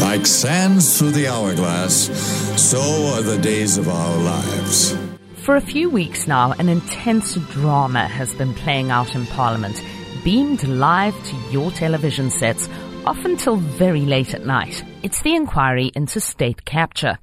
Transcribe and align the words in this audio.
Like 0.00 0.26
sands 0.26 0.98
through 0.98 1.12
the 1.12 1.26
hourglass, 1.26 2.10
so 2.60 2.80
are 3.14 3.22
the 3.22 3.38
days 3.38 3.78
of 3.78 3.88
our 3.88 4.16
lives. 4.18 4.96
For 5.36 5.56
a 5.56 5.60
few 5.60 5.88
weeks 5.88 6.26
now, 6.26 6.52
an 6.52 6.68
intense 6.68 7.34
drama 7.34 8.06
has 8.06 8.34
been 8.34 8.52
playing 8.52 8.90
out 8.90 9.14
in 9.14 9.26
Parliament, 9.26 9.82
beamed 10.22 10.64
live 10.64 11.14
to 11.24 11.36
your 11.50 11.70
television 11.70 12.30
sets, 12.30 12.68
often 13.06 13.36
till 13.36 13.56
very 13.56 14.02
late 14.02 14.34
at 14.34 14.44
night. 14.44 14.84
It's 15.02 15.22
the 15.22 15.34
inquiry 15.34 15.92
into 15.94 16.20
state 16.20 16.64
capture. 16.64 17.18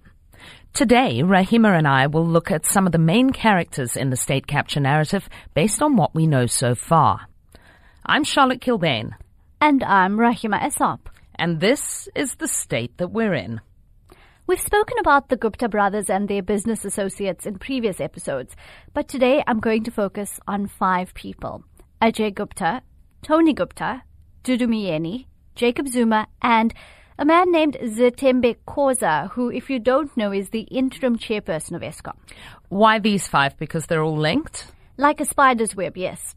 Today, 0.73 1.21
Rahima 1.21 1.77
and 1.77 1.87
I 1.87 2.07
will 2.07 2.25
look 2.25 2.49
at 2.49 2.65
some 2.65 2.87
of 2.87 2.91
the 2.91 2.97
main 2.97 3.29
characters 3.29 3.95
in 3.95 4.09
the 4.09 4.17
state 4.17 4.47
capture 4.47 4.79
narrative 4.79 5.29
based 5.53 5.83
on 5.83 5.95
what 5.95 6.15
we 6.15 6.25
know 6.25 6.47
so 6.47 6.73
far. 6.73 7.27
I'm 8.03 8.23
Charlotte 8.23 8.61
Kilbane. 8.61 9.11
And 9.61 9.83
I'm 9.83 10.17
Rahima 10.17 10.59
Essop. 10.59 11.12
And 11.35 11.59
this 11.59 12.07
is 12.15 12.35
the 12.35 12.47
state 12.47 12.97
that 12.97 13.11
we're 13.11 13.33
in. 13.33 13.61
We've 14.45 14.59
spoken 14.59 14.97
about 14.99 15.29
the 15.29 15.37
Gupta 15.37 15.69
brothers 15.69 16.09
and 16.09 16.27
their 16.27 16.43
business 16.43 16.83
associates 16.83 17.45
in 17.45 17.59
previous 17.59 18.01
episodes, 18.01 18.55
but 18.93 19.07
today 19.07 19.41
I'm 19.47 19.59
going 19.59 19.83
to 19.85 19.91
focus 19.91 20.39
on 20.47 20.67
five 20.67 21.13
people 21.13 21.63
Ajay 22.01 22.35
Gupta, 22.35 22.81
Tony 23.21 23.53
Gupta, 23.53 24.03
Dudu 24.43 24.67
Myeni, 24.67 25.27
Jacob 25.55 25.87
Zuma, 25.87 26.27
and 26.41 26.73
a 27.17 27.23
man 27.23 27.51
named 27.51 27.77
Zethembe 27.81 28.57
Khoza, 28.67 29.29
who, 29.31 29.49
if 29.49 29.69
you 29.69 29.79
don't 29.79 30.15
know, 30.17 30.33
is 30.33 30.49
the 30.49 30.61
interim 30.61 31.17
chairperson 31.17 31.75
of 31.75 31.81
Eskom. 31.81 32.17
Why 32.67 32.99
these 32.99 33.27
five? 33.27 33.57
Because 33.57 33.85
they're 33.85 34.03
all 34.03 34.17
linked? 34.17 34.67
Like 34.97 35.21
a 35.21 35.25
spider's 35.25 35.75
web, 35.75 35.95
yes. 35.95 36.35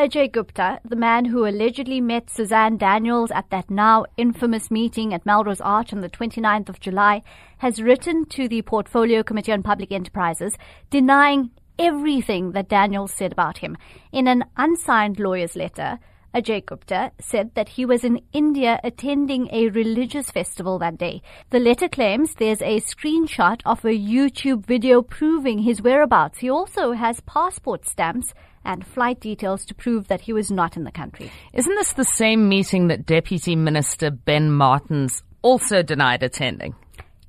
Ajay 0.00 0.32
Gupta, 0.32 0.80
the 0.82 0.96
man 0.96 1.26
who 1.26 1.44
allegedly 1.44 2.00
met 2.00 2.30
Suzanne 2.30 2.78
Daniels 2.78 3.30
at 3.30 3.50
that 3.50 3.68
now 3.68 4.06
infamous 4.16 4.70
meeting 4.70 5.12
at 5.12 5.26
Melrose 5.26 5.60
Arch 5.60 5.92
on 5.92 6.00
the 6.00 6.08
29th 6.08 6.70
of 6.70 6.80
July, 6.80 7.22
has 7.58 7.82
written 7.82 8.24
to 8.30 8.48
the 8.48 8.62
Portfolio 8.62 9.22
Committee 9.22 9.52
on 9.52 9.62
Public 9.62 9.92
Enterprises 9.92 10.56
denying 10.88 11.50
everything 11.78 12.52
that 12.52 12.70
Daniels 12.70 13.12
said 13.12 13.30
about 13.30 13.58
him. 13.58 13.76
In 14.10 14.26
an 14.26 14.46
unsigned 14.56 15.20
lawyer's 15.20 15.54
letter, 15.54 15.98
Ajay 16.34 16.64
Gupta 16.64 17.12
said 17.20 17.54
that 17.54 17.70
he 17.70 17.84
was 17.84 18.02
in 18.02 18.22
India 18.32 18.80
attending 18.82 19.50
a 19.52 19.68
religious 19.68 20.30
festival 20.30 20.78
that 20.78 20.96
day. 20.96 21.20
The 21.50 21.58
letter 21.58 21.90
claims 21.90 22.36
there's 22.36 22.62
a 22.62 22.80
screenshot 22.80 23.60
of 23.66 23.84
a 23.84 23.88
YouTube 23.88 24.64
video 24.64 25.02
proving 25.02 25.58
his 25.58 25.82
whereabouts. 25.82 26.38
He 26.38 26.48
also 26.48 26.92
has 26.92 27.20
passport 27.20 27.84
stamps 27.84 28.32
and 28.64 28.86
flight 28.86 29.20
details 29.20 29.64
to 29.66 29.74
prove 29.74 30.08
that 30.08 30.22
he 30.22 30.32
was 30.32 30.50
not 30.50 30.76
in 30.76 30.84
the 30.84 30.90
country. 30.90 31.30
Isn't 31.52 31.74
this 31.74 31.92
the 31.92 32.04
same 32.04 32.48
meeting 32.48 32.88
that 32.88 33.06
Deputy 33.06 33.56
Minister 33.56 34.10
Ben 34.10 34.50
Martins 34.50 35.22
also 35.42 35.82
denied 35.82 36.22
attending? 36.22 36.74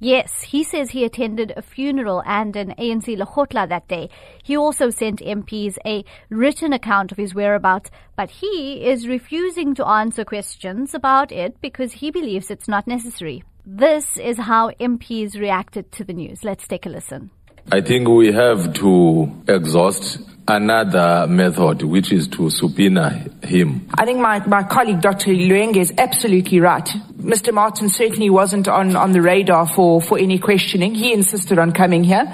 Yes, 0.03 0.41
he 0.41 0.63
says 0.63 0.89
he 0.89 1.05
attended 1.05 1.53
a 1.55 1.61
funeral 1.61 2.23
and 2.25 2.55
an 2.55 2.73
ANC 2.79 3.15
Lekgotla 3.15 3.69
that 3.69 3.87
day. 3.87 4.09
He 4.41 4.57
also 4.57 4.89
sent 4.89 5.19
MPs 5.19 5.77
a 5.85 6.03
written 6.29 6.73
account 6.73 7.11
of 7.11 7.19
his 7.19 7.35
whereabouts, 7.35 7.91
but 8.15 8.31
he 8.31 8.83
is 8.83 9.07
refusing 9.07 9.75
to 9.75 9.85
answer 9.85 10.25
questions 10.25 10.95
about 10.95 11.31
it 11.31 11.61
because 11.61 11.91
he 11.91 12.09
believes 12.09 12.49
it's 12.49 12.67
not 12.67 12.87
necessary. 12.87 13.43
This 13.63 14.17
is 14.17 14.39
how 14.39 14.71
MPs 14.79 15.39
reacted 15.39 15.91
to 15.91 16.03
the 16.03 16.13
news. 16.13 16.43
Let's 16.43 16.67
take 16.67 16.87
a 16.87 16.89
listen. 16.89 17.29
I 17.71 17.81
think 17.81 18.07
we 18.07 18.31
have 18.31 18.73
to 18.73 19.31
exhaust 19.47 20.19
another 20.55 21.27
method, 21.27 21.83
which 21.83 22.11
is 22.11 22.27
to 22.29 22.49
subpoena 22.49 23.25
him. 23.43 23.87
I 23.95 24.05
think 24.05 24.19
my, 24.19 24.45
my 24.47 24.63
colleague, 24.63 25.01
Dr. 25.01 25.31
Luyenge, 25.31 25.77
is 25.77 25.93
absolutely 25.97 26.59
right. 26.59 26.85
Mr. 27.17 27.53
Martin 27.53 27.89
certainly 27.89 28.29
wasn't 28.29 28.67
on, 28.67 28.95
on 28.95 29.11
the 29.11 29.21
radar 29.21 29.67
for, 29.67 30.01
for 30.01 30.17
any 30.17 30.39
questioning. 30.39 30.95
He 30.95 31.13
insisted 31.13 31.59
on 31.59 31.71
coming 31.71 32.03
here. 32.03 32.25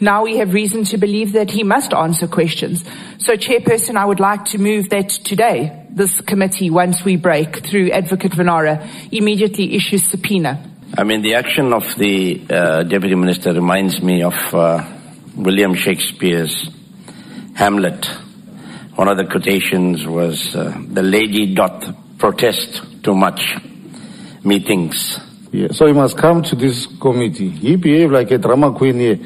Now 0.00 0.24
we 0.24 0.38
have 0.38 0.52
reason 0.52 0.84
to 0.84 0.98
believe 0.98 1.32
that 1.32 1.50
he 1.50 1.62
must 1.62 1.94
answer 1.94 2.26
questions. 2.26 2.84
So, 3.18 3.36
Chairperson, 3.36 3.96
I 3.96 4.04
would 4.04 4.20
like 4.20 4.44
to 4.46 4.58
move 4.58 4.90
that 4.90 5.08
today, 5.08 5.86
this 5.90 6.20
committee, 6.20 6.70
once 6.70 7.04
we 7.04 7.16
break 7.16 7.64
through 7.64 7.90
Advocate 7.90 8.32
Vanara, 8.32 8.86
immediately 9.12 9.74
issues 9.74 10.10
subpoena. 10.10 10.70
I 10.96 11.04
mean, 11.04 11.22
the 11.22 11.34
action 11.34 11.72
of 11.72 11.94
the 11.96 12.44
uh, 12.50 12.82
Deputy 12.82 13.14
Minister 13.14 13.52
reminds 13.52 14.02
me 14.02 14.22
of 14.22 14.34
uh, 14.52 14.84
William 15.36 15.74
Shakespeare's 15.74 16.70
Hamlet. 17.54 18.04
One 18.96 19.08
of 19.08 19.16
the 19.16 19.24
quotations 19.24 20.06
was, 20.06 20.54
uh, 20.54 20.76
the 20.88 21.02
lady 21.02 21.54
doth 21.54 21.94
protest 22.18 23.02
too 23.02 23.14
much, 23.14 23.40
methinks. 24.44 25.20
Yeah, 25.52 25.68
so 25.70 25.86
he 25.86 25.92
must 25.92 26.16
come 26.16 26.42
to 26.42 26.56
this 26.56 26.86
committee. 27.00 27.50
He 27.50 27.76
behaved 27.76 28.12
like 28.12 28.30
a 28.32 28.38
drama 28.38 28.72
queen 28.72 28.98
here, 28.98 29.18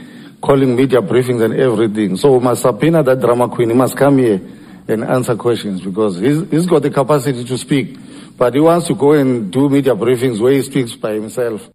calling 0.42 0.76
media 0.76 1.00
briefings 1.00 1.42
and 1.42 1.54
everything. 1.54 2.16
So 2.16 2.36
we 2.36 2.44
must 2.44 2.62
subpoena 2.62 3.02
that 3.02 3.20
drama 3.20 3.48
queen. 3.48 3.70
He 3.70 3.74
must 3.74 3.96
come 3.96 4.18
here 4.18 4.40
and 4.88 5.04
answer 5.04 5.36
questions 5.36 5.80
because 5.80 6.18
he's, 6.18 6.48
he's 6.50 6.66
got 6.66 6.82
the 6.82 6.90
capacity 6.90 7.44
to 7.44 7.58
speak. 7.58 7.96
But 8.36 8.54
he 8.54 8.60
wants 8.60 8.86
to 8.88 8.94
go 8.94 9.12
and 9.12 9.50
do 9.50 9.68
media 9.68 9.94
briefings 9.94 10.38
where 10.38 10.52
he 10.52 10.62
speaks 10.62 10.94
by 10.94 11.14
himself. 11.14 11.70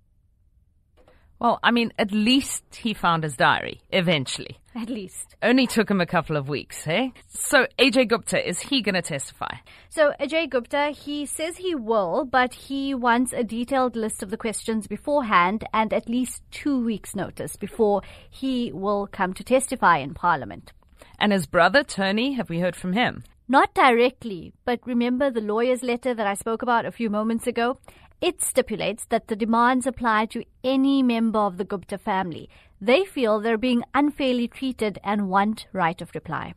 Well, 1.43 1.59
I 1.61 1.71
mean, 1.71 1.91
at 1.99 2.13
least 2.13 2.63
he 2.73 2.93
found 2.93 3.25
his 3.25 3.35
diary, 3.35 3.81
eventually. 3.91 4.59
At 4.75 4.89
least. 4.89 5.35
Only 5.43 5.67
took 5.67 5.91
him 5.91 5.99
a 5.99 6.05
couple 6.05 6.37
of 6.37 6.47
weeks, 6.47 6.87
eh? 6.87 7.09
So, 7.27 7.67
Ajay 7.77 8.07
Gupta, 8.07 8.47
is 8.47 8.61
he 8.61 8.81
going 8.81 8.95
to 8.95 9.01
testify? 9.01 9.57
So, 9.89 10.13
Ajay 10.21 10.49
Gupta, 10.49 10.91
he 10.91 11.25
says 11.25 11.57
he 11.57 11.75
will, 11.75 12.23
but 12.23 12.53
he 12.53 12.95
wants 12.95 13.33
a 13.33 13.43
detailed 13.43 13.97
list 13.97 14.23
of 14.23 14.29
the 14.29 14.37
questions 14.37 14.87
beforehand 14.87 15.65
and 15.73 15.91
at 15.91 16.07
least 16.07 16.43
two 16.49 16.81
weeks' 16.81 17.13
notice 17.13 17.57
before 17.57 18.03
he 18.29 18.71
will 18.71 19.05
come 19.07 19.33
to 19.33 19.43
testify 19.43 19.97
in 19.97 20.13
Parliament. 20.13 20.71
And 21.19 21.33
his 21.33 21.45
brother, 21.45 21.83
Tony, 21.83 22.33
have 22.33 22.49
we 22.49 22.59
heard 22.59 22.77
from 22.77 22.93
him? 22.93 23.25
Not 23.49 23.73
directly, 23.73 24.53
but 24.63 24.79
remember 24.85 25.29
the 25.29 25.41
lawyer's 25.41 25.83
letter 25.83 26.13
that 26.13 26.25
I 26.25 26.33
spoke 26.35 26.61
about 26.61 26.85
a 26.85 26.91
few 26.93 27.09
moments 27.09 27.45
ago? 27.45 27.77
It 28.23 28.41
stipulates 28.41 29.03
that 29.07 29.27
the 29.27 29.35
demands 29.35 29.85
apply 29.85 30.27
to 30.27 30.45
any 30.63 31.03
member 31.03 31.39
of 31.39 31.57
the 31.57 31.65
Gupta 31.65 31.97
family. 31.97 32.49
They 32.79 33.03
feel 33.03 33.41
they're 33.41 33.57
being 33.57 33.83
unfairly 33.93 34.47
treated 34.47 34.97
and 35.03 35.27
want 35.27 35.67
right 35.73 36.01
of 36.01 36.15
reply. 36.15 36.53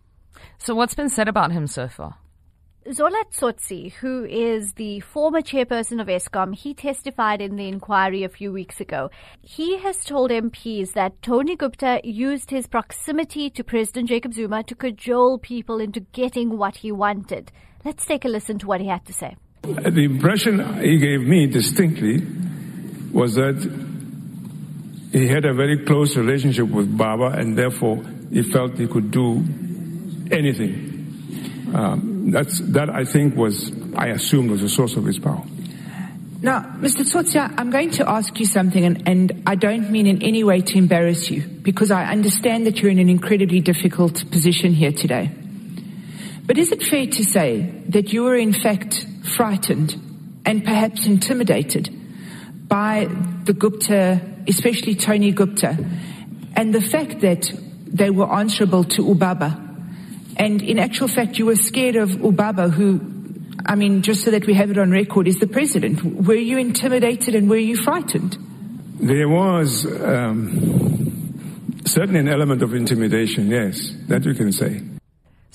So, 0.59 0.77
what's 0.77 0.95
been 0.95 1.09
said 1.09 1.27
about 1.27 1.51
him 1.51 1.67
so 1.67 1.89
far? 1.89 2.19
Zola 2.93 3.25
Tsotsi, 3.33 3.95
who 3.95 4.25
is 4.27 4.75
the 4.75 5.01
former 5.01 5.41
chairperson 5.41 6.01
of 6.01 6.07
Eskom, 6.07 6.55
he 6.55 6.73
testified 6.73 7.41
in 7.41 7.57
the 7.57 7.67
inquiry 7.67 8.23
a 8.23 8.29
few 8.29 8.53
weeks 8.53 8.81
ago. 8.81 9.11
He 9.41 9.79
has 9.79 10.05
told 10.05 10.31
MPs 10.31 10.93
that 10.93 11.21
Tony 11.21 11.57
Gupta 11.57 12.01
used 12.05 12.51
his 12.51 12.69
proximity 12.69 13.51
to 13.51 13.65
President 13.65 14.09
Jacob 14.09 14.35
Zuma 14.35 14.63
to 14.63 14.77
cajole 14.77 15.39
people 15.39 15.81
into 15.81 15.99
getting 15.99 16.59
what 16.59 16.77
he 16.77 16.93
wanted. 16.93 17.51
Let's 17.85 18.07
take 18.07 18.25
a 18.25 18.29
listen 18.29 18.61
to 18.61 18.69
what 18.69 18.81
he 18.81 18.87
had 18.87 19.05
to 19.07 19.13
say. 19.13 19.35
The 19.67 20.05
impression 20.05 20.81
he 20.81 20.99
gave 20.99 21.21
me 21.23 21.47
distinctly 21.49 22.23
was 23.13 23.35
that 23.35 23.57
he 25.11 25.27
had 25.27 25.45
a 25.45 25.55
very 25.55 25.85
close 25.85 26.17
relationship 26.17 26.69
with 26.69 26.97
Baba 26.97 27.37
and 27.37 27.59
therefore 27.59 28.05
he 28.31 28.43
felt 28.43 28.79
he 28.79 28.87
could 28.87 29.11
do 29.11 29.43
anything. 30.31 31.73
Um, 31.75 32.31
that's, 32.31 32.61
that 32.61 32.91
I 32.91 33.05
think 33.05 33.35
was, 33.35 33.73
I 33.97 34.09
assumed 34.09 34.51
was 34.51 34.61
the 34.61 34.69
source 34.69 34.97
of 34.97 35.05
his 35.05 35.19
power. 35.19 35.45
Now, 36.43 36.61
Mr. 36.79 37.03
Tsotsi, 37.03 37.55
I'm 37.59 37.71
going 37.71 37.91
to 37.93 38.09
ask 38.09 38.39
you 38.39 38.47
something, 38.47 38.85
and, 38.85 39.09
and, 39.09 39.43
I 39.47 39.55
don't 39.55 39.91
mean 39.91 40.07
in 40.07 40.23
any 40.23 40.45
way 40.45 40.61
to 40.61 40.79
embarrass 40.79 41.31
you, 41.31 41.43
because 41.43 41.91
I 41.91 42.05
understand 42.05 42.67
that 42.67 42.81
you're 42.81 42.91
in 42.91 42.99
an 42.99 43.09
incredibly 43.09 43.61
difficult 43.61 44.31
position 44.31 44.73
here 44.73 44.93
today. 44.93 45.31
But 46.45 46.59
is 46.59 46.71
it 46.73 46.83
fair 46.83 47.07
to 47.07 47.25
say 47.25 47.63
that 47.89 48.13
you 48.13 48.23
were 48.23 48.37
in 48.37 48.53
fact 48.53 49.07
frightened 49.27 49.95
and 50.45 50.65
perhaps 50.65 51.07
intimidated 51.07 51.91
by 52.69 53.09
the 53.45 53.53
Gupta, 53.53 54.21
especially 54.49 54.95
Tony 54.95 55.33
Gupta, 55.33 55.77
and 56.55 56.75
the 56.75 56.81
fact 56.81 57.21
that 57.21 57.51
they 57.87 58.11
were 58.11 58.33
answerable 58.33 58.85
to 58.85 59.03
Ubaba. 59.03 59.63
And 60.37 60.63
in 60.63 60.79
actual 60.79 61.09
fact, 61.09 61.39
you 61.39 61.47
were 61.47 61.57
scared 61.57 61.97
of 61.97 62.11
Ubaba, 62.11 62.71
who, 62.71 63.01
I 63.65 63.75
mean, 63.75 64.03
just 64.03 64.25
so 64.25 64.31
that 64.31 64.47
we 64.47 64.55
have 64.55 64.71
it 64.71 64.79
on 64.79 64.91
record, 64.91 65.29
is 65.29 65.39
the 65.39 65.47
president. 65.47 66.03
Were 66.03 66.35
you 66.35 66.59
intimidated 66.59 67.35
and 67.35 67.49
were 67.49 67.57
you 67.57 67.77
frightened? 67.77 68.37
There 69.01 69.29
was 69.29 69.87
um, 70.03 71.83
certainly 71.85 72.21
an 72.21 72.29
element 72.29 72.63
of 72.63 72.75
intimidation, 72.75 73.49
yes, 73.49 73.93
that 74.09 74.25
you 74.25 74.35
can 74.35 74.53
say. 74.53 74.83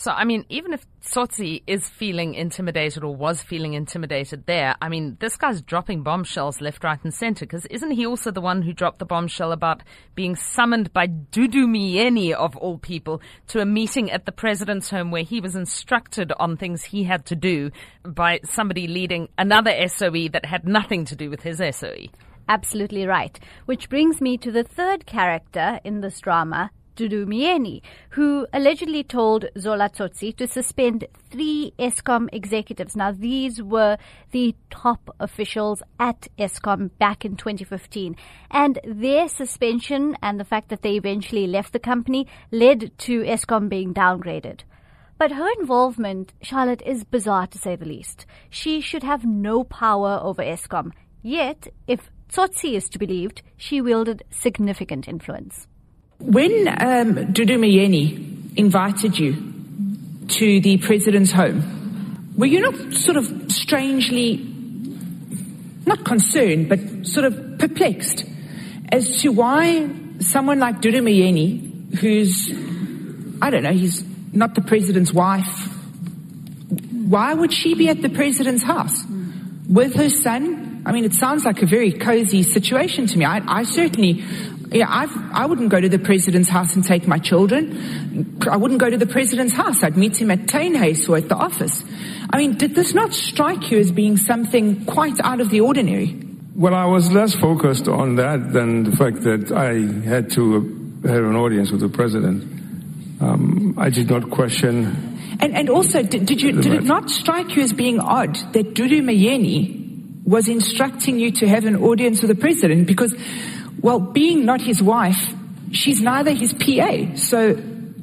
So, 0.01 0.09
I 0.09 0.24
mean, 0.24 0.45
even 0.50 0.74
if 0.74 0.83
Tsotsi 1.03 1.62
is 1.68 1.88
feeling 1.88 2.33
intimidated 2.33 3.03
or 3.03 3.15
was 3.15 3.44
feeling 3.44 3.75
intimidated 3.75 4.48
there, 4.48 4.75
I 4.81 4.89
mean, 4.89 5.15
this 5.19 5.38
guy's 5.38 5.62
dropping 5.62 6.01
bombshells 6.01 6.59
left, 6.59 6.83
right, 6.83 6.98
and 7.03 7.13
center. 7.13 7.45
Because 7.45 7.68
isn't 7.68 7.92
he 7.92 8.07
also 8.07 8.31
the 8.31 8.42
one 8.42 8.63
who 8.63 8.74
dropped 8.74 8.98
the 8.98 9.06
bombshell 9.06 9.51
about 9.51 9.83
being 10.15 10.36
summoned 10.36 10.92
by 10.92 11.06
Dudu 11.06 11.68
Myeni, 11.68 12.33
of 12.33 12.57
all 12.57 12.80
people, 12.80 13.21
to 13.50 13.59
a 13.59 13.65
meeting 13.68 14.09
at 14.09 14.25
the 14.25 14.31
president's 14.31 14.89
home 14.89 15.12
where 15.12 15.21
he 15.21 15.39
was 15.39 15.56
instructed 15.56 16.33
on 16.39 16.57
things 16.57 16.86
he 16.86 17.03
had 17.03 17.24
to 17.27 17.36
do 17.36 17.69
by 18.03 18.39
somebody 18.44 18.88
leading 18.88 19.30
another 19.38 19.88
SOE 19.88 20.30
that 20.30 20.48
had 20.48 20.68
nothing 20.68 21.06
to 21.06 21.15
do 21.15 21.30
with 21.30 21.44
his 21.44 21.62
SOE? 21.75 22.07
Absolutely 22.50 23.06
right. 23.06 23.39
Which 23.68 23.88
brings 23.88 24.19
me 24.19 24.36
to 24.39 24.51
the 24.51 24.63
third 24.63 25.06
character 25.06 25.80
in 25.83 26.01
this 26.01 26.19
drama, 26.19 26.71
Dudu 26.95 27.25
Myeni, 27.25 27.81
who 28.11 28.47
allegedly 28.53 29.03
told 29.03 29.45
Zola 29.57 29.89
Tsotsi 29.89 30.35
to 30.38 30.47
suspend 30.47 31.05
three 31.29 31.73
Eskom 31.79 32.27
executives. 32.31 32.95
Now, 32.95 33.11
these 33.11 33.61
were 33.61 33.97
the 34.31 34.55
top 34.69 35.15
officials 35.19 35.81
at 35.99 36.27
Eskom 36.38 36.91
back 36.99 37.23
in 37.25 37.35
2015. 37.35 38.15
And 38.49 38.79
their 38.83 39.27
suspension 39.27 40.17
and 40.21 40.39
the 40.39 40.45
fact 40.45 40.69
that 40.69 40.81
they 40.81 40.95
eventually 40.95 41.47
left 41.47 41.73
the 41.73 41.79
company 41.79 42.27
led 42.51 42.91
to 42.99 43.23
Eskom 43.23 43.69
being 43.69 43.93
downgraded. 43.93 44.61
But 45.17 45.33
her 45.33 45.49
involvement, 45.59 46.33
Charlotte, 46.41 46.81
is 46.83 47.03
bizarre 47.03 47.47
to 47.47 47.57
say 47.57 47.75
the 47.75 47.85
least. 47.85 48.25
She 48.49 48.81
should 48.81 49.03
have 49.03 49.23
no 49.23 49.63
power 49.63 50.19
over 50.21 50.41
Eskom. 50.41 50.91
Yet, 51.21 51.67
if 51.88 52.09
Tsotsi 52.31 52.73
is 52.73 52.89
to 52.89 52.97
be 52.97 53.05
believed, 53.05 53.43
she 53.55 53.81
wielded 53.81 54.23
significant 54.31 55.07
influence. 55.07 55.67
When 56.21 56.68
um, 56.68 57.33
Dudu 57.33 57.57
Myeni 57.57 58.56
invited 58.56 59.18
you 59.18 59.35
to 60.27 60.62
the 60.62 60.77
president's 60.77 61.31
home, 61.31 62.33
were 62.38 62.45
you 62.45 62.62
not 62.62 62.94
sort 62.94 63.18
of 63.18 63.51
strangely, 63.51 64.38
not 65.88 66.06
concerned, 66.06 66.69
but 66.69 66.79
sort 67.07 67.25
of 67.25 67.57
perplexed 67.57 68.25
as 68.91 69.21
to 69.21 69.29
why 69.29 69.89
someone 70.19 70.59
like 70.59 70.79
Dudu 70.79 71.01
Myeni, 71.01 71.97
who's, 71.97 72.51
I 73.41 73.50
don't 73.50 73.63
know, 73.63 73.74
he's 73.74 74.03
not 74.31 74.53
the 74.53 74.62
president's 74.62 75.12
wife, 75.12 75.69
why 77.07 77.33
would 77.33 77.51
she 77.51 77.74
be 77.74 77.89
at 77.89 78.03
the 78.03 78.09
president's 78.09 78.63
house 78.63 79.03
with 79.67 79.95
her 79.95 80.09
son? 80.09 80.83
I 80.85 80.91
mean, 80.91 81.03
it 81.03 81.13
sounds 81.13 81.45
like 81.45 81.63
a 81.63 81.65
very 81.65 81.91
cozy 81.91 82.44
situation 82.44 83.07
to 83.07 83.17
me. 83.17 83.25
I, 83.25 83.41
I 83.47 83.63
certainly 83.63 84.24
yeah, 84.71 84.85
I've, 84.89 85.15
I 85.33 85.45
wouldn't 85.45 85.69
go 85.69 85.81
to 85.81 85.89
the 85.89 86.00
president's 86.00 86.50
house 86.50 86.75
and 86.75 86.85
take 86.85 87.06
my 87.06 87.18
children. 87.18 88.39
I 88.50 88.56
wouldn't 88.56 88.79
go 88.79 88.89
to 88.89 88.97
the 88.97 89.06
president's 89.06 89.53
house. 89.53 89.83
I'd 89.83 89.97
meet 89.97 90.21
him 90.21 90.31
at 90.31 90.39
Tuinhuys 90.47 91.09
or 91.09 91.18
at 91.18 91.27
the 91.27 91.35
office. 91.35 91.83
I 92.29 92.38
mean, 92.38 92.57
did 92.57 92.73
this 92.73 92.94
not 92.94 93.13
strike 93.13 93.69
you 93.69 93.79
as 93.79 93.91
being 93.91 94.15
something 94.15 94.85
quite 94.85 95.19
out 95.19 95.41
of 95.41 95.50
the 95.50 95.59
ordinary? 95.59 96.18
Well, 96.56 96.73
I 96.73 96.85
was 96.85 97.12
less 97.12 97.35
focused 97.35 97.89
on 97.89 98.15
that 98.15 98.53
than 98.53 98.83
the 98.83 98.95
fact 98.95 99.23
that 99.23 99.51
I 99.51 99.73
had 100.07 100.31
to 100.31 100.53
have 101.03 101.24
an 101.24 101.35
audience 101.35 101.71
with 101.71 101.81
the 101.81 101.89
president. 101.89 102.44
Um, 103.21 103.75
I 103.77 103.89
did 103.89 104.09
not 104.09 104.29
question. 104.29 105.17
And, 105.41 105.56
and 105.56 105.69
also, 105.69 106.01
did, 106.01 106.25
did 106.25 106.41
you 106.41 106.53
did 106.53 106.74
it 106.74 106.83
not 106.83 107.09
strike 107.09 107.56
you 107.56 107.63
as 107.63 107.74
being 107.74 108.00
odd 108.00 108.35
that 108.53 108.74
Dudu 108.74 109.01
Myeni 109.01 110.24
was 110.24 110.47
instructing 110.47 111.19
you 111.19 111.31
to 111.31 111.47
have 111.47 111.65
an 111.65 111.75
audience 111.75 112.21
with 112.21 112.29
the 112.29 112.35
president? 112.35 112.88
Because 112.88 113.13
well, 113.81 113.99
being 113.99 114.45
not 114.45 114.61
his 114.61 114.81
wife, 114.81 115.33
she's 115.71 116.01
neither 116.01 116.31
his 116.31 116.53
PA. 116.53 117.15
So 117.15 117.55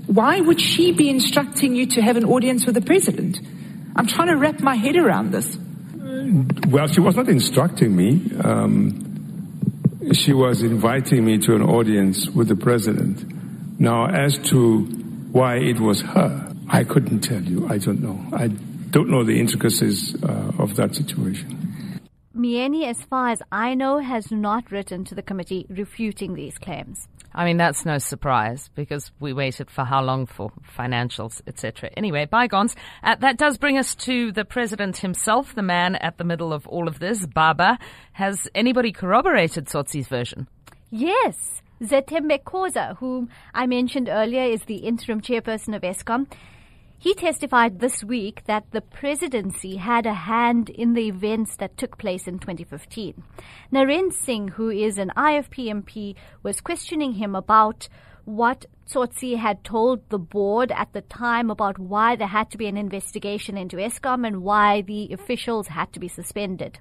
why 0.08 0.40
would 0.40 0.60
she 0.60 0.92
be 0.92 1.08
instructing 1.08 1.74
you 1.76 1.86
to 1.86 2.02
have 2.02 2.16
an 2.16 2.24
audience 2.24 2.66
with 2.66 2.74
the 2.74 2.80
president? 2.80 3.38
I'm 3.94 4.06
trying 4.06 4.28
to 4.28 4.36
wrap 4.36 4.60
my 4.60 4.74
head 4.74 4.96
around 4.96 5.32
this. 5.32 5.56
Well, 6.68 6.86
she 6.86 7.00
was 7.00 7.16
not 7.16 7.28
instructing 7.28 7.94
me. 7.94 8.30
Um, 8.42 10.12
she 10.12 10.32
was 10.32 10.62
inviting 10.62 11.24
me 11.24 11.38
to 11.38 11.54
an 11.54 11.62
audience 11.62 12.28
with 12.30 12.48
the 12.48 12.56
president. 12.56 13.80
Now, 13.80 14.06
as 14.06 14.38
to 14.50 14.84
why 15.32 15.56
it 15.56 15.78
was 15.78 16.00
her, 16.00 16.52
I 16.68 16.84
couldn't 16.84 17.20
tell 17.20 17.42
you. 17.42 17.68
I 17.68 17.78
don't 17.78 18.00
know. 18.00 18.18
I 18.32 18.48
don't 18.48 19.10
know 19.10 19.24
the 19.24 19.38
intricacies 19.38 20.16
uh, 20.22 20.52
of 20.58 20.76
that 20.76 20.94
situation. 20.94 21.67
Myeni, 22.38 22.86
as 22.88 23.02
far 23.02 23.30
as 23.30 23.42
I 23.50 23.74
know, 23.74 23.98
has 23.98 24.30
not 24.30 24.70
written 24.70 25.04
to 25.06 25.14
the 25.16 25.22
committee 25.22 25.66
refuting 25.68 26.34
these 26.34 26.56
claims. 26.56 27.08
I 27.34 27.44
mean, 27.44 27.56
that's 27.56 27.84
no 27.84 27.98
surprise 27.98 28.70
because 28.76 29.10
we 29.18 29.32
waited 29.32 29.70
for 29.70 29.84
how 29.84 30.02
long 30.02 30.26
for 30.26 30.52
financials, 30.76 31.42
etc. 31.48 31.90
Anyway, 31.96 32.26
bygones. 32.26 32.76
Uh, 33.02 33.16
that 33.16 33.38
does 33.38 33.58
bring 33.58 33.76
us 33.76 33.96
to 33.96 34.30
the 34.30 34.44
president 34.44 34.98
himself, 34.98 35.54
the 35.54 35.62
man 35.62 35.96
at 35.96 36.16
the 36.16 36.24
middle 36.24 36.52
of 36.52 36.66
all 36.68 36.86
of 36.86 37.00
this, 37.00 37.26
Baba. 37.26 37.76
Has 38.12 38.48
anybody 38.54 38.92
corroborated 38.92 39.66
Tsotsi's 39.66 40.06
version? 40.06 40.46
Yes. 40.90 41.60
Zethembe 41.82 42.42
Khoza, 42.42 42.96
whom 42.98 43.30
I 43.52 43.66
mentioned 43.66 44.08
earlier, 44.08 44.44
is 44.44 44.62
the 44.62 44.76
interim 44.76 45.20
chairperson 45.20 45.74
of 45.74 45.82
Eskom. 45.82 46.26
He 47.00 47.14
testified 47.14 47.78
this 47.78 48.02
week 48.02 48.42
that 48.46 48.72
the 48.72 48.80
presidency 48.80 49.76
had 49.76 50.04
a 50.04 50.14
hand 50.14 50.68
in 50.68 50.94
the 50.94 51.06
events 51.06 51.54
that 51.56 51.76
took 51.76 51.96
place 51.96 52.26
in 52.26 52.40
2015. 52.40 53.22
Narend 53.72 54.12
Singh, 54.12 54.48
who 54.48 54.68
is 54.68 54.98
an 54.98 55.12
IFP 55.16 55.68
MP, 55.68 56.16
was 56.42 56.60
questioning 56.60 57.12
him 57.12 57.36
about 57.36 57.88
what 58.24 58.66
Tsotsi 58.88 59.36
had 59.36 59.62
told 59.62 60.08
the 60.08 60.18
board 60.18 60.72
at 60.72 60.92
the 60.92 61.02
time 61.02 61.50
about 61.50 61.78
why 61.78 62.16
there 62.16 62.26
had 62.26 62.50
to 62.50 62.58
be 62.58 62.66
an 62.66 62.76
investigation 62.76 63.56
into 63.56 63.76
Eskom 63.76 64.26
and 64.26 64.42
why 64.42 64.80
the 64.82 65.12
officials 65.12 65.68
had 65.68 65.92
to 65.92 66.00
be 66.00 66.08
suspended. 66.08 66.80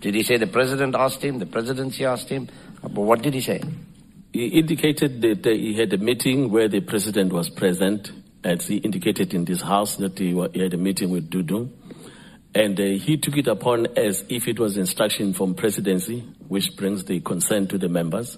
Did 0.00 0.14
he 0.14 0.22
say 0.22 0.38
the 0.38 0.46
president 0.46 0.94
asked 0.94 1.22
him, 1.22 1.40
the 1.40 1.46
presidency 1.46 2.06
asked 2.06 2.30
him? 2.30 2.48
But 2.80 3.02
what 3.02 3.20
did 3.20 3.34
he 3.34 3.42
say? 3.42 3.60
He 4.32 4.46
indicated 4.46 5.20
that 5.20 5.44
he 5.44 5.74
had 5.74 5.92
a 5.92 5.98
meeting 5.98 6.50
where 6.50 6.68
the 6.68 6.80
president 6.80 7.34
was 7.34 7.50
present 7.50 8.10
as 8.44 8.66
he 8.66 8.76
indicated 8.76 9.34
in 9.34 9.44
this 9.44 9.60
house 9.60 9.96
that 9.96 10.18
he, 10.18 10.36
had 10.36 10.74
a 10.74 10.76
meeting 10.76 11.10
with 11.10 11.30
Dudu. 11.30 11.70
And 12.54 12.78
uh, 12.78 12.84
he 12.84 13.16
took 13.16 13.36
it 13.36 13.46
upon 13.46 13.86
as 13.96 14.24
if 14.28 14.46
it 14.46 14.58
was 14.58 14.76
instruction 14.76 15.32
from 15.32 15.54
presidency, 15.54 16.20
which 16.48 16.76
brings 16.76 17.04
the 17.04 17.20
consent 17.20 17.70
to 17.70 17.78
the 17.78 17.88
members. 17.88 18.36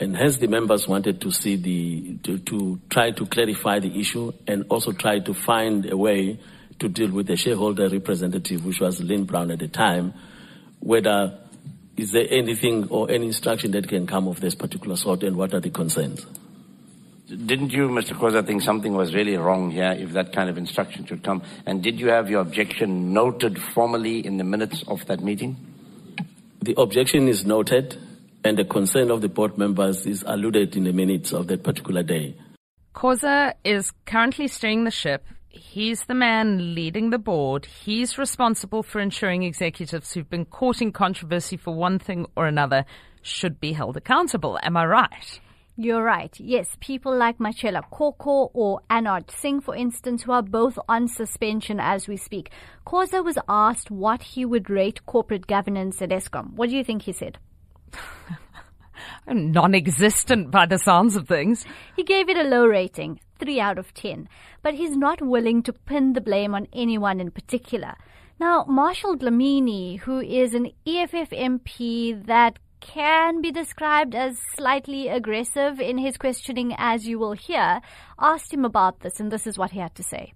And 0.00 0.16
hence 0.16 0.38
the 0.38 0.48
members 0.48 0.88
wanted 0.88 1.20
to 1.20 1.30
see 1.30 1.56
the, 1.56 2.16
to, 2.24 2.38
to 2.38 2.80
try 2.88 3.10
to 3.12 3.26
clarify 3.26 3.80
the 3.80 3.98
issue 3.98 4.32
and 4.46 4.64
also 4.70 4.92
try 4.92 5.18
to 5.20 5.34
find 5.34 5.90
a 5.90 5.96
way 5.96 6.40
to 6.78 6.88
deal 6.88 7.10
with 7.10 7.26
the 7.26 7.36
shareholder 7.36 7.88
representative, 7.88 8.64
which 8.64 8.80
was 8.80 9.00
Lynne 9.00 9.24
Brown 9.24 9.50
at 9.50 9.58
the 9.58 9.68
time, 9.68 10.14
whether 10.80 11.38
is 11.96 12.12
there 12.12 12.26
anything 12.30 12.88
or 12.90 13.10
any 13.10 13.26
instruction 13.26 13.72
that 13.72 13.88
can 13.88 14.06
come 14.06 14.28
of 14.28 14.40
this 14.40 14.54
particular 14.54 14.94
sort 14.94 15.24
and 15.24 15.36
what 15.36 15.52
are 15.52 15.60
the 15.60 15.70
concerns? 15.70 16.24
Didn't 17.28 17.74
you, 17.74 17.90
Mr. 17.90 18.16
Khoza, 18.18 18.46
think 18.46 18.62
something 18.62 18.94
was 18.94 19.14
really 19.14 19.36
wrong 19.36 19.70
here 19.70 19.92
if 19.92 20.12
that 20.12 20.32
kind 20.32 20.48
of 20.48 20.56
instruction 20.56 21.04
should 21.04 21.22
come? 21.22 21.42
And 21.66 21.82
did 21.82 22.00
you 22.00 22.08
have 22.08 22.30
your 22.30 22.40
objection 22.40 23.12
noted 23.12 23.60
formally 23.60 24.24
in 24.24 24.38
the 24.38 24.44
minutes 24.44 24.82
of 24.88 25.04
that 25.06 25.20
meeting? 25.20 25.56
The 26.62 26.74
objection 26.78 27.28
is 27.28 27.44
noted, 27.44 27.98
and 28.44 28.56
the 28.56 28.64
concern 28.64 29.10
of 29.10 29.20
the 29.20 29.28
board 29.28 29.58
members 29.58 30.06
is 30.06 30.24
alluded 30.26 30.74
in 30.74 30.84
the 30.84 30.92
minutes 30.94 31.34
of 31.34 31.48
that 31.48 31.62
particular 31.62 32.02
day. 32.02 32.34
Khoza 32.94 33.52
is 33.62 33.92
currently 34.06 34.48
steering 34.48 34.84
the 34.84 34.90
ship. 34.90 35.26
He's 35.50 36.06
the 36.06 36.14
man 36.14 36.74
leading 36.74 37.10
the 37.10 37.18
board. 37.18 37.66
He's 37.66 38.16
responsible 38.16 38.82
for 38.82 39.00
ensuring 39.00 39.42
executives 39.42 40.14
who've 40.14 40.30
been 40.30 40.46
caught 40.46 40.80
in 40.80 40.92
controversy 40.92 41.58
for 41.58 41.74
one 41.74 41.98
thing 41.98 42.24
or 42.36 42.46
another 42.46 42.86
should 43.20 43.60
be 43.60 43.74
held 43.74 43.98
accountable. 43.98 44.58
Am 44.62 44.78
I 44.78 44.86
right? 44.86 45.40
You're 45.80 46.02
right. 46.02 46.34
Yes, 46.40 46.76
people 46.80 47.16
like 47.16 47.38
Matshela 47.38 47.88
Koko 47.88 48.50
or 48.52 48.80
Anoj 48.90 49.30
Singh, 49.30 49.60
for 49.60 49.76
instance, 49.76 50.24
who 50.24 50.32
are 50.32 50.42
both 50.42 50.76
on 50.88 51.06
suspension 51.06 51.78
as 51.78 52.08
we 52.08 52.16
speak. 52.16 52.50
Khoza 52.84 53.24
was 53.24 53.38
asked 53.48 53.88
what 53.88 54.24
he 54.24 54.44
would 54.44 54.68
rate 54.68 55.06
corporate 55.06 55.46
governance 55.46 56.02
at 56.02 56.08
Eskom. 56.08 56.54
What 56.54 56.70
do 56.70 56.76
you 56.76 56.82
think 56.82 57.02
he 57.02 57.12
said? 57.12 57.38
Non-existent 59.28 60.50
by 60.50 60.66
the 60.66 60.78
sounds 60.78 61.14
of 61.14 61.28
things. 61.28 61.64
He 61.94 62.02
gave 62.02 62.28
it 62.28 62.36
a 62.36 62.42
low 62.42 62.66
rating, 62.66 63.20
3 63.38 63.60
out 63.60 63.78
of 63.78 63.94
10. 63.94 64.28
But 64.62 64.74
he's 64.74 64.96
not 64.96 65.22
willing 65.22 65.62
to 65.62 65.72
pin 65.72 66.14
the 66.14 66.20
blame 66.20 66.56
on 66.56 66.66
anyone 66.72 67.20
in 67.20 67.30
particular. 67.30 67.94
Now, 68.40 68.64
Marshall 68.68 69.16
Dlamini, 69.16 70.00
who 70.00 70.18
is 70.18 70.54
an 70.54 70.72
EFF 70.84 71.30
MP 71.30 72.26
that 72.26 72.58
can 72.80 73.40
be 73.40 73.50
described 73.50 74.14
as 74.14 74.38
slightly 74.54 75.08
aggressive 75.08 75.80
in 75.80 75.98
his 75.98 76.16
questioning, 76.16 76.74
as 76.78 77.06
you 77.06 77.18
will 77.18 77.32
hear, 77.32 77.80
asked 78.18 78.52
him 78.52 78.64
about 78.64 79.00
this, 79.00 79.20
and 79.20 79.30
this 79.30 79.46
is 79.46 79.58
what 79.58 79.70
he 79.70 79.78
had 79.78 79.94
to 79.94 80.02
say. 80.02 80.32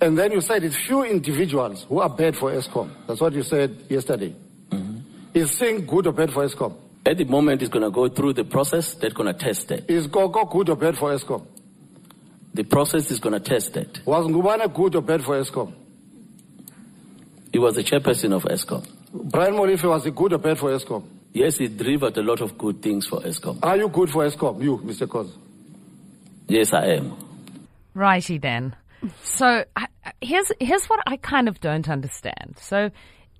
And 0.00 0.18
then 0.18 0.32
you 0.32 0.40
said 0.40 0.64
it's 0.64 0.76
few 0.76 1.04
individuals 1.04 1.84
who 1.88 2.00
are 2.00 2.08
bad 2.08 2.36
for 2.36 2.50
Eskom. 2.50 2.90
That's 3.06 3.20
what 3.20 3.34
you 3.34 3.42
said 3.42 3.84
yesterday. 3.88 4.34
Mm-hmm. 4.70 4.98
Is 5.34 5.50
Singh 5.52 5.86
good 5.86 6.06
or 6.06 6.12
bad 6.12 6.32
for 6.32 6.44
Eskom? 6.44 6.74
At 7.04 7.18
the 7.18 7.24
moment, 7.24 7.62
it's 7.62 7.70
going 7.70 7.82
to 7.82 7.90
go 7.90 8.08
through 8.08 8.34
the 8.34 8.44
process 8.44 8.94
that's 8.94 9.14
going 9.14 9.32
to 9.32 9.38
test 9.38 9.70
it. 9.70 9.84
Is 9.88 10.06
Koko 10.06 10.44
good 10.44 10.68
or 10.70 10.76
bad 10.76 10.96
for 10.96 11.12
Eskom? 11.14 11.46
The 12.54 12.64
process 12.64 13.10
is 13.10 13.20
going 13.20 13.34
to 13.34 13.40
test 13.40 13.76
it. 13.76 14.00
Was 14.04 14.26
Ngubane 14.26 14.72
good 14.72 14.96
or 14.96 15.02
bad 15.02 15.22
for 15.22 15.40
Eskom? 15.40 15.72
He 17.52 17.58
was 17.58 17.74
the 17.74 17.82
chairperson 17.82 18.32
of 18.32 18.44
Eskom. 18.44 18.86
Brian 19.12 19.54
Molefe 19.54 19.88
was 19.88 20.04
he 20.04 20.10
good 20.10 20.32
or 20.32 20.38
bad 20.38 20.58
for 20.58 20.70
Eskom? 20.70 21.04
Yes, 21.32 21.58
he 21.58 21.68
delivered 21.68 22.16
a 22.16 22.22
lot 22.22 22.40
of 22.40 22.58
good 22.58 22.82
things 22.82 23.06
for 23.06 23.20
Eskom. 23.20 23.58
Are 23.62 23.76
you 23.76 23.88
good 23.88 24.10
for 24.10 24.26
Eskom, 24.26 24.62
you, 24.62 24.78
Mr. 24.78 25.06
Khoza? 25.06 25.32
Yes, 26.48 26.72
I 26.72 26.86
am. 26.86 27.16
Righty 27.94 28.38
then. 28.38 28.74
So 29.22 29.64
here's 30.20 30.50
here's 30.60 30.86
what 30.86 31.00
I 31.06 31.16
kind 31.16 31.48
of 31.48 31.60
don't 31.60 31.88
understand. 31.88 32.56
So 32.60 32.90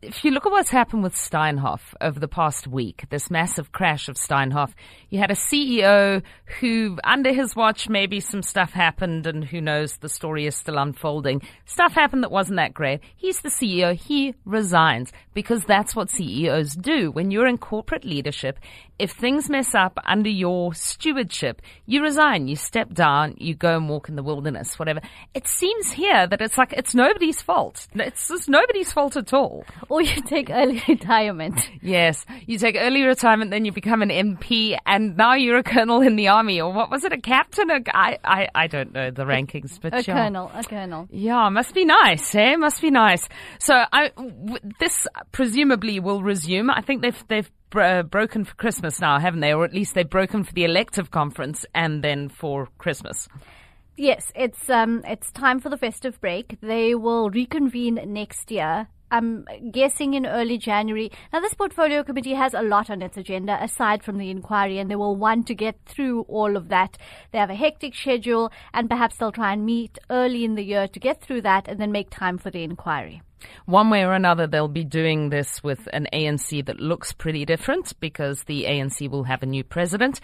if 0.02 0.24
you 0.24 0.30
look 0.30 0.46
at 0.46 0.52
what's 0.52 0.70
happened 0.70 1.02
with 1.02 1.14
Steinhoff 1.14 1.94
over 2.00 2.18
the 2.18 2.28
past 2.28 2.66
week, 2.66 3.04
this 3.10 3.30
massive 3.30 3.70
crash 3.70 4.08
of 4.08 4.16
Steinhoff, 4.16 4.72
you 5.10 5.18
had 5.18 5.30
a 5.30 5.34
CEO 5.34 6.22
who, 6.60 6.98
under 7.04 7.32
his 7.32 7.54
watch, 7.54 7.88
maybe 7.88 8.18
some 8.18 8.42
stuff 8.42 8.72
happened, 8.72 9.26
and 9.26 9.44
who 9.44 9.60
knows, 9.60 9.98
the 9.98 10.08
story 10.08 10.46
is 10.46 10.56
still 10.56 10.78
unfolding. 10.78 11.42
Stuff 11.66 11.92
happened 11.92 12.22
that 12.22 12.30
wasn't 12.30 12.56
that 12.56 12.72
great. 12.72 13.00
He's 13.14 13.42
the 13.42 13.50
CEO. 13.50 13.94
He 13.94 14.34
resigns 14.46 15.12
because 15.34 15.64
that's 15.64 15.94
what 15.94 16.08
CEOs 16.08 16.76
do. 16.76 17.10
When 17.10 17.30
you're 17.30 17.46
in 17.46 17.58
corporate 17.58 18.04
leadership, 18.04 18.58
if 19.00 19.12
things 19.12 19.48
mess 19.50 19.74
up 19.74 19.98
under 20.04 20.28
your 20.30 20.74
stewardship, 20.74 21.62
you 21.86 22.02
resign, 22.02 22.46
you 22.48 22.56
step 22.56 22.92
down, 22.92 23.34
you 23.38 23.54
go 23.54 23.76
and 23.76 23.88
walk 23.88 24.08
in 24.08 24.16
the 24.16 24.22
wilderness, 24.22 24.78
whatever. 24.78 25.00
It 25.34 25.48
seems 25.48 25.90
here 25.90 26.26
that 26.26 26.40
it's 26.40 26.58
like 26.58 26.72
it's 26.74 26.94
nobody's 26.94 27.40
fault. 27.42 27.88
It's 27.94 28.28
just 28.28 28.48
nobody's 28.48 28.92
fault 28.92 29.16
at 29.16 29.32
all. 29.32 29.64
Or 29.88 30.02
you 30.02 30.20
take 30.22 30.50
early 30.50 30.82
retirement. 30.88 31.68
Yes, 31.82 32.24
you 32.46 32.58
take 32.58 32.76
early 32.78 33.02
retirement, 33.02 33.50
then 33.50 33.64
you 33.64 33.72
become 33.72 34.02
an 34.02 34.10
MP, 34.10 34.76
and 34.86 35.16
now 35.16 35.34
you're 35.34 35.58
a 35.58 35.62
colonel 35.62 36.02
in 36.02 36.16
the 36.16 36.28
army, 36.28 36.60
or 36.60 36.72
what 36.72 36.90
was 36.90 37.04
it, 37.04 37.12
a 37.12 37.20
captain? 37.20 37.70
A, 37.70 37.80
I, 37.94 38.18
I, 38.24 38.48
I 38.54 38.66
don't 38.66 38.92
know 38.92 39.10
the 39.10 39.24
rankings, 39.24 39.80
but 39.80 39.94
A 39.94 39.96
yeah. 39.98 40.14
colonel, 40.14 40.50
a 40.54 40.62
colonel. 40.62 41.08
Yeah, 41.10 41.48
must 41.48 41.74
be 41.74 41.84
nice, 41.84 42.34
eh? 42.34 42.56
Must 42.56 42.80
be 42.82 42.90
nice. 42.90 43.26
So 43.58 43.74
I, 43.92 44.08
w- 44.16 44.58
this 44.78 45.06
presumably 45.32 46.00
will 46.00 46.22
resume. 46.22 46.70
I 46.70 46.82
think 46.82 47.02
they've 47.02 47.24
they've 47.28 47.50
br- 47.70 47.80
uh, 47.80 48.02
broken 48.02 48.44
for 48.44 48.54
Christmas 48.56 49.00
now, 49.00 49.18
haven't 49.18 49.40
they? 49.40 49.54
Or 49.54 49.64
at 49.64 49.72
least 49.72 49.94
they've 49.94 50.08
broken 50.08 50.44
for 50.44 50.52
the 50.52 50.64
elective 50.64 51.10
conference 51.10 51.64
and 51.74 52.02
then 52.04 52.28
for 52.28 52.68
Christmas. 52.78 53.28
Yes, 53.96 54.32
it's 54.34 54.70
um, 54.70 55.02
it's 55.06 55.30
time 55.32 55.60
for 55.60 55.68
the 55.68 55.76
festive 55.76 56.20
break. 56.20 56.58
They 56.60 56.94
will 56.94 57.30
reconvene 57.30 58.00
next 58.06 58.50
year. 58.50 58.88
I'm 59.12 59.44
guessing 59.72 60.14
in 60.14 60.24
early 60.24 60.56
January. 60.56 61.10
Now, 61.32 61.40
this 61.40 61.54
portfolio 61.54 62.04
committee 62.04 62.34
has 62.34 62.54
a 62.54 62.62
lot 62.62 62.90
on 62.90 63.02
its 63.02 63.16
agenda 63.16 63.60
aside 63.60 64.04
from 64.04 64.18
the 64.18 64.30
inquiry, 64.30 64.78
and 64.78 64.88
they 64.88 64.94
will 64.94 65.16
want 65.16 65.48
to 65.48 65.54
get 65.54 65.76
through 65.84 66.22
all 66.22 66.56
of 66.56 66.68
that. 66.68 66.96
They 67.32 67.38
have 67.38 67.50
a 67.50 67.56
hectic 67.56 67.94
schedule, 67.96 68.52
and 68.72 68.88
perhaps 68.88 69.16
they'll 69.16 69.32
try 69.32 69.52
and 69.52 69.66
meet 69.66 69.98
early 70.10 70.44
in 70.44 70.54
the 70.54 70.62
year 70.62 70.86
to 70.86 71.00
get 71.00 71.20
through 71.20 71.42
that 71.42 71.66
and 71.66 71.80
then 71.80 71.90
make 71.90 72.10
time 72.10 72.38
for 72.38 72.50
the 72.50 72.62
inquiry. 72.62 73.20
One 73.66 73.90
way 73.90 74.04
or 74.04 74.12
another, 74.12 74.46
they'll 74.46 74.68
be 74.68 74.84
doing 74.84 75.30
this 75.30 75.62
with 75.62 75.88
an 75.92 76.06
ANC 76.12 76.64
that 76.66 76.80
looks 76.80 77.12
pretty 77.12 77.44
different 77.44 77.98
because 78.00 78.44
the 78.44 78.64
ANC 78.64 79.08
will 79.10 79.24
have 79.24 79.42
a 79.42 79.46
new 79.46 79.64
president. 79.64 80.20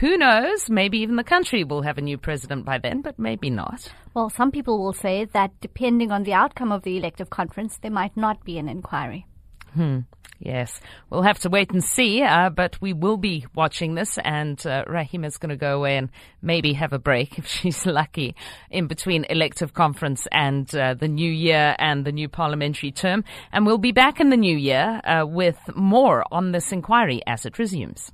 Who 0.00 0.16
knows? 0.16 0.70
Maybe 0.70 0.98
even 0.98 1.16
the 1.16 1.24
country 1.24 1.64
will 1.64 1.82
have 1.82 1.98
a 1.98 2.02
new 2.02 2.16
president 2.16 2.64
by 2.64 2.78
then, 2.78 3.02
but 3.02 3.18
maybe 3.18 3.50
not. 3.50 3.92
Well, 4.14 4.30
some 4.30 4.50
people 4.50 4.78
will 4.78 4.92
say 4.92 5.24
that 5.32 5.50
depending 5.60 6.12
on 6.12 6.22
the 6.22 6.34
outcome 6.34 6.72
of 6.72 6.82
the 6.82 6.96
elective 6.96 7.30
conference, 7.30 7.78
there 7.78 7.90
might 7.90 8.16
not 8.16 8.44
be 8.44 8.58
an 8.58 8.68
inquiry. 8.68 9.26
Hmm. 9.74 10.00
Yes, 10.44 10.80
we'll 11.08 11.22
have 11.22 11.38
to 11.40 11.48
wait 11.48 11.70
and 11.70 11.84
see, 11.84 12.20
uh, 12.20 12.50
but 12.50 12.80
we 12.80 12.92
will 12.92 13.16
be 13.16 13.46
watching 13.54 13.94
this, 13.94 14.18
and 14.24 14.64
uh, 14.66 14.82
Rahima's 14.88 15.38
going 15.38 15.50
to 15.50 15.56
go 15.56 15.76
away 15.76 15.96
and 15.96 16.08
maybe 16.42 16.72
have 16.72 16.92
a 16.92 16.98
break 16.98 17.38
if 17.38 17.46
she's 17.46 17.86
lucky 17.86 18.34
in 18.68 18.88
between 18.88 19.24
elective 19.24 19.72
conference 19.72 20.26
and 20.32 20.74
uh, 20.74 20.94
the 20.94 21.06
new 21.06 21.30
year 21.30 21.76
and 21.78 22.04
the 22.04 22.10
new 22.10 22.28
parliamentary 22.28 22.90
term. 22.90 23.22
And 23.52 23.64
we'll 23.64 23.78
be 23.78 23.92
back 23.92 24.18
in 24.18 24.30
the 24.30 24.36
new 24.36 24.56
year 24.56 25.00
uh, 25.04 25.24
with 25.26 25.58
more 25.76 26.24
on 26.32 26.50
this 26.50 26.72
inquiry 26.72 27.22
as 27.24 27.46
it 27.46 27.58
resumes. 27.58 28.12